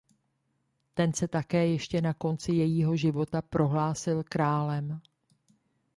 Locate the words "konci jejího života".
2.13-3.41